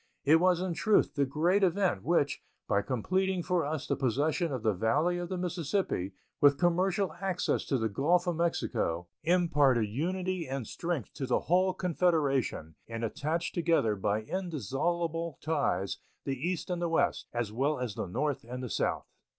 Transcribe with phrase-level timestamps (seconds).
[0.25, 4.63] It was in truth the great event which, by completing for us the possession of
[4.63, 10.47] the Valley of the Mississippi, with commercial access to the Gulf of Mexico, imparted unity
[10.47, 16.81] and strength to the whole Confederation and attached together by indissoluble ties the East and
[16.81, 19.05] the West, as well as the North and the South.